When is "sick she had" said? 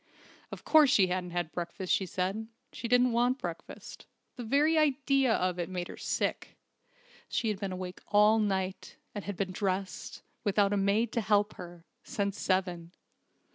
5.95-7.59